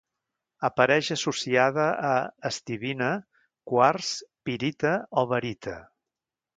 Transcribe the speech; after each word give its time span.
Apareix 0.69 1.09
associada 1.15 1.85
a: 2.13 2.15
estibina, 2.51 3.13
quars, 3.73 4.13
pirita 4.49 4.99
o 5.25 5.29
barita. 5.37 5.81